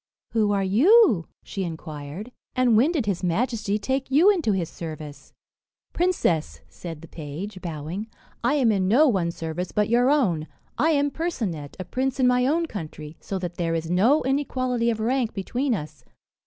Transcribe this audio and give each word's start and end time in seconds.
"Who 0.31 0.51
are 0.51 0.63
you?" 0.63 1.27
she 1.43 1.63
inquired; 1.63 2.31
"and 2.55 2.75
when 2.75 2.91
did 2.91 3.05
his 3.05 3.21
majesty 3.23 3.77
take 3.77 4.09
you 4.09 4.31
into 4.31 4.51
his 4.51 4.67
service?" 4.67 5.31
"Princess," 5.93 6.61
said 6.67 7.03
the 7.03 7.07
page, 7.07 7.61
bowing, 7.61 8.07
"I 8.43 8.55
am 8.55 8.71
in 8.71 8.87
no 8.87 9.07
one's 9.07 9.35
service 9.37 9.71
but 9.71 9.89
your 9.89 10.09
own. 10.09 10.47
I 10.75 10.89
am 10.89 11.11
Percinet, 11.11 11.75
a 11.79 11.85
prince 11.85 12.19
in 12.19 12.25
my 12.25 12.47
own 12.47 12.65
country, 12.65 13.15
so 13.19 13.37
that 13.37 13.57
there 13.57 13.75
is 13.75 13.91
no 13.91 14.23
inequality 14.23 14.89
of 14.89 14.99
rank 14.99 15.35
between 15.35 15.75
us. 15.75 16.03